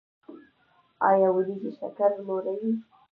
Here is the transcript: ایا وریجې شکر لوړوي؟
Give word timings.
ایا 1.09 1.27
وریجې 1.35 1.71
شکر 1.79 2.11
لوړوي؟ 2.25 2.71